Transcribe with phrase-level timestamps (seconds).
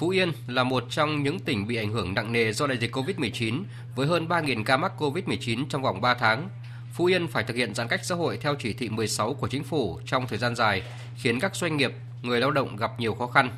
[0.00, 2.96] Phú Yên là một trong những tỉnh bị ảnh hưởng nặng nề do đại dịch
[2.96, 3.62] COVID-19
[3.94, 6.48] với hơn 3.000 ca mắc COVID-19 trong vòng 3 tháng.
[6.92, 9.64] Phú Yên phải thực hiện giãn cách xã hội theo chỉ thị 16 của chính
[9.64, 10.82] phủ trong thời gian dài,
[11.16, 11.92] khiến các doanh nghiệp,
[12.22, 13.50] người lao động gặp nhiều khó khăn.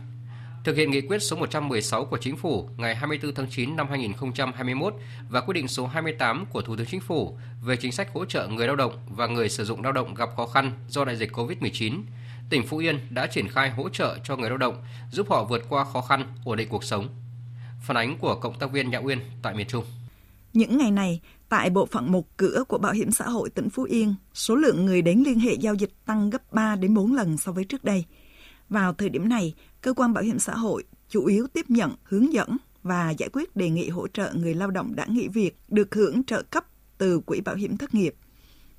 [0.65, 4.95] Thực hiện nghị quyết số 116 của Chính phủ ngày 24 tháng 9 năm 2021
[5.29, 8.49] và quyết định số 28 của Thủ tướng Chính phủ về chính sách hỗ trợ
[8.49, 11.33] người lao động và người sử dụng lao động gặp khó khăn do đại dịch
[11.33, 12.03] COVID-19,
[12.53, 15.63] tỉnh Phú Yên đã triển khai hỗ trợ cho người lao động, giúp họ vượt
[15.69, 17.09] qua khó khăn, ổn định cuộc sống.
[17.83, 19.85] Phản ánh của cộng tác viên Nhã Uyên tại miền Trung.
[20.53, 23.83] Những ngày này, tại bộ phận một cửa của Bảo hiểm xã hội tỉnh Phú
[23.83, 27.37] Yên, số lượng người đến liên hệ giao dịch tăng gấp 3 đến 4 lần
[27.37, 28.05] so với trước đây.
[28.69, 32.33] Vào thời điểm này, cơ quan bảo hiểm xã hội chủ yếu tiếp nhận, hướng
[32.33, 35.95] dẫn và giải quyết đề nghị hỗ trợ người lao động đã nghỉ việc được
[35.95, 36.65] hưởng trợ cấp
[36.99, 38.15] từ Quỹ Bảo hiểm Thất nghiệp.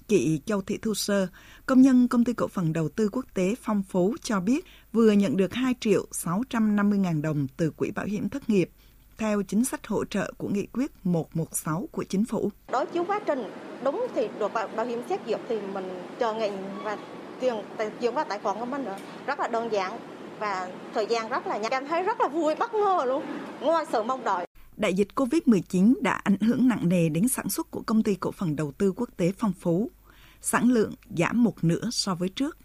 [0.07, 1.27] Chị Châu Thị Thu Sơ,
[1.65, 5.11] công nhân công ty cổ phần đầu tư quốc tế Phong Phú cho biết vừa
[5.11, 8.69] nhận được 2 triệu 650 ngàn đồng từ Quỹ Bảo hiểm Thất nghiệp
[9.17, 12.51] theo chính sách hỗ trợ của nghị quyết 116 của chính phủ.
[12.71, 13.43] Đối chiếu quá trình
[13.83, 15.89] đúng thì được bảo, bảo hiểm xét duyệt thì mình
[16.19, 16.51] chờ ngày
[16.83, 16.97] và
[17.39, 17.55] tiền
[18.01, 18.97] chuyển vào tài khoản của mình nữa.
[19.25, 19.99] Rất là đơn giản
[20.39, 21.71] và thời gian rất là nhanh.
[21.71, 23.23] Em thấy rất là vui, bất ngờ luôn,
[23.61, 24.45] ngoài sự mong đợi.
[24.77, 28.31] Đại dịch COVID-19 đã ảnh hưởng nặng nề đến sản xuất của công ty cổ
[28.31, 29.91] phần đầu tư quốc tế Phong Phú.
[30.45, 32.57] Sản lượng giảm một nửa so với trước.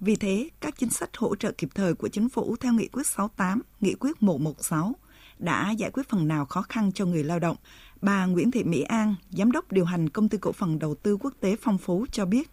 [0.00, 3.06] Vì thế, các chính sách hỗ trợ kịp thời của chính phủ theo Nghị quyết
[3.06, 4.92] 68, Nghị quyết 116
[5.38, 7.56] đã giải quyết phần nào khó khăn cho người lao động.
[8.02, 11.16] Bà Nguyễn Thị Mỹ An, Giám đốc điều hành công ty cổ phần đầu tư
[11.16, 12.50] quốc tế Phong Phú cho biết,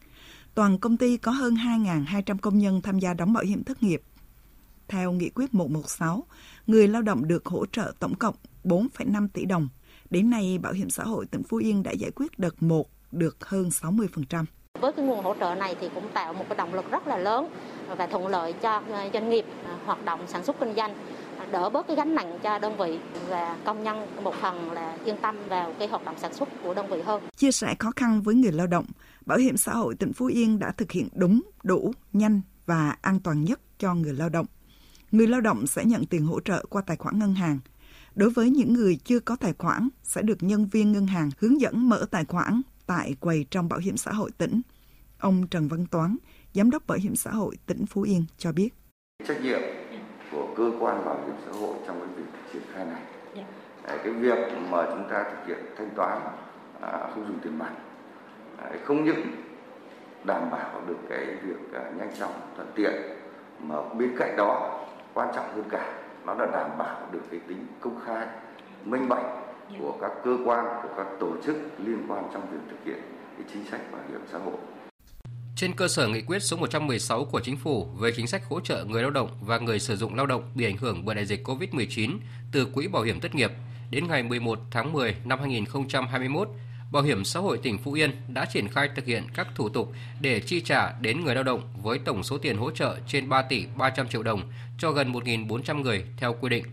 [0.53, 4.01] toàn công ty có hơn 2.200 công nhân tham gia đóng bảo hiểm thất nghiệp.
[4.87, 6.23] Theo nghị quyết 116,
[6.67, 9.69] người lao động được hỗ trợ tổng cộng 4,5 tỷ đồng.
[10.09, 13.45] Đến nay, Bảo hiểm xã hội tỉnh Phú Yên đã giải quyết đợt 1 được
[13.45, 14.45] hơn 60%.
[14.81, 17.17] Với cái nguồn hỗ trợ này thì cũng tạo một cái động lực rất là
[17.17, 17.49] lớn
[17.97, 20.95] và thuận lợi cho ờ, doanh nghiệp ờ, hoạt động sản xuất kinh doanh
[21.39, 24.97] ờ, đỡ bớt cái gánh nặng cho đơn vị và công nhân một phần là
[25.05, 27.23] yên tâm vào cái hoạt động sản xuất của đơn vị hơn.
[27.35, 28.85] Chia sẻ khó khăn với người lao động,
[29.25, 33.19] Bảo hiểm xã hội tỉnh Phú Yên đã thực hiện đúng, đủ, nhanh và an
[33.19, 34.45] toàn nhất cho người lao động.
[35.11, 37.59] Người lao động sẽ nhận tiền hỗ trợ qua tài khoản ngân hàng.
[38.15, 41.61] Đối với những người chưa có tài khoản, sẽ được nhân viên ngân hàng hướng
[41.61, 44.61] dẫn mở tài khoản tại quầy trong Bảo hiểm xã hội tỉnh.
[45.21, 46.17] Ông Trần Văn Toán,
[46.53, 48.69] Giám đốc Bảo hiểm xã hội tỉnh Phú Yên cho biết.
[49.27, 49.59] Trách nhiệm
[50.31, 53.01] của cơ quan bảo hiểm xã hội trong cái việc triển khai này.
[53.35, 53.47] Yeah.
[53.87, 53.97] Dạ.
[54.03, 54.37] cái việc
[54.69, 56.21] mà chúng ta thực hiện thanh toán
[56.81, 57.71] à, không dùng tiền mặt
[58.83, 59.21] không những
[60.23, 62.91] đảm bảo được cái việc à, nhanh chóng thuận tiện
[63.59, 64.79] mà bên cạnh đó
[65.13, 68.27] quan trọng hơn cả nó là đảm bảo được cái tính công khai
[68.83, 69.25] minh bạch
[69.71, 69.77] dạ.
[69.79, 73.01] của các cơ quan của các tổ chức liên quan trong việc thực hiện
[73.37, 74.57] cái chính sách bảo hiểm xã hội
[75.61, 78.85] trên cơ sở nghị quyết số 116 của Chính phủ về chính sách hỗ trợ
[78.85, 81.47] người lao động và người sử dụng lao động bị ảnh hưởng bởi đại dịch
[81.47, 82.17] COVID-19
[82.51, 83.51] từ Quỹ Bảo hiểm Thất nghiệp
[83.89, 86.49] đến ngày 11 tháng 10 năm 2021,
[86.91, 89.91] Bảo hiểm xã hội tỉnh Phú Yên đã triển khai thực hiện các thủ tục
[90.21, 93.41] để chi trả đến người lao động với tổng số tiền hỗ trợ trên 3
[93.41, 94.41] tỷ 300 triệu đồng
[94.77, 96.65] cho gần 1.400 người theo quy định.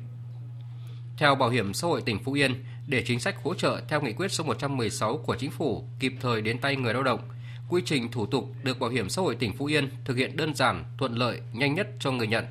[1.19, 4.13] Theo Bảo hiểm xã hội tỉnh Phú Yên, để chính sách hỗ trợ theo nghị
[4.13, 7.21] quyết số 116 của chính phủ kịp thời đến tay người lao động–
[7.69, 10.55] quy trình thủ tục được Bảo hiểm xã hội tỉnh Phú Yên thực hiện đơn
[10.55, 12.45] giản, thuận lợi, nhanh nhất cho người nhận.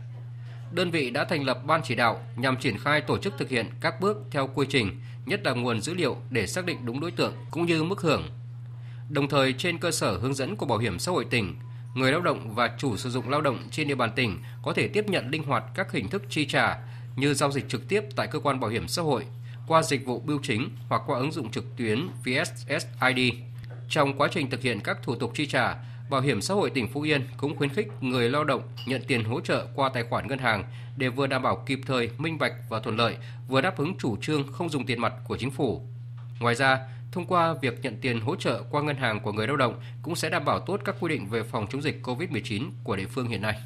[0.71, 3.65] Đơn vị đã thành lập ban chỉ đạo nhằm triển khai tổ chức thực hiện
[3.81, 7.11] các bước theo quy trình, nhất là nguồn dữ liệu để xác định đúng đối
[7.11, 8.23] tượng cũng như mức hưởng.
[9.09, 11.55] Đồng thời trên cơ sở hướng dẫn của Bảo hiểm xã hội tỉnh,
[11.95, 14.87] người lao động và chủ sử dụng lao động trên địa bàn tỉnh có thể
[14.87, 16.77] tiếp nhận linh hoạt các hình thức chi trả
[17.15, 19.25] như giao dịch trực tiếp tại cơ quan bảo hiểm xã hội,
[19.67, 23.33] qua dịch vụ bưu chính hoặc qua ứng dụng trực tuyến VSSID.
[23.89, 25.75] Trong quá trình thực hiện các thủ tục chi trả,
[26.09, 29.23] Bảo hiểm xã hội tỉnh Phú Yên cũng khuyến khích người lao động nhận tiền
[29.23, 30.63] hỗ trợ qua tài khoản ngân hàng
[30.97, 34.17] để vừa đảm bảo kịp thời, minh bạch và thuận lợi, vừa đáp ứng chủ
[34.21, 35.81] trương không dùng tiền mặt của chính phủ.
[36.39, 36.79] Ngoài ra,
[37.11, 40.15] thông qua việc nhận tiền hỗ trợ qua ngân hàng của người lao động cũng
[40.15, 43.27] sẽ đảm bảo tốt các quy định về phòng chống dịch COVID-19 của địa phương
[43.27, 43.59] hiện nay.